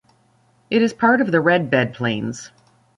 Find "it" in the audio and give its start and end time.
0.71-0.81